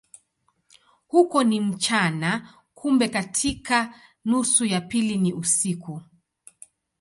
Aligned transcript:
Huko 1.07 1.43
ni 1.43 1.59
mchana, 1.61 2.53
kumbe 2.73 3.07
katika 3.07 3.93
nusu 4.25 4.65
ya 4.65 4.81
pili 4.81 5.17
ni 5.17 5.33
usiku. 5.33 6.01